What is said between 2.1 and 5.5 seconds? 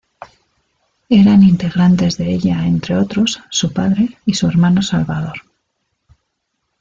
de ella entre otros su padre y su hermano salvador.